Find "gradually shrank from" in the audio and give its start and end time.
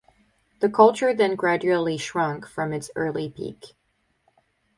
1.35-2.73